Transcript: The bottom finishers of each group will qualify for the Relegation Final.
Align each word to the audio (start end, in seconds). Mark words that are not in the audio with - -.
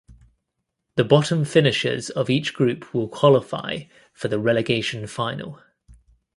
The 0.95 1.03
bottom 1.03 1.45
finishers 1.45 2.09
of 2.09 2.27
each 2.27 2.55
group 2.55 2.91
will 2.91 3.07
qualify 3.07 3.83
for 4.13 4.29
the 4.29 4.39
Relegation 4.39 5.05
Final. 5.05 5.61